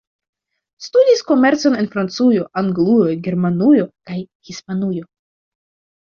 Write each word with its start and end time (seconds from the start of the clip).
Studis 0.83 1.19
komercon 1.31 1.75
en 1.81 1.89
Francujo, 1.95 2.47
Anglujo, 2.63 3.03
Germanujo 3.27 3.85
kaj 4.09 4.17
Hispanujo. 4.49 5.05